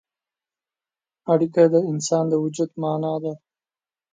[1.33, 3.33] اړیکه د انسان د وجود معنا ده.